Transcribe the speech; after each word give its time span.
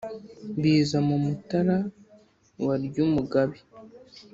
Biza 0.61 0.97
mu 1.07 1.15
Mutara 1.25 1.77
wa 2.65 2.75
Lyumugabe 2.83 3.57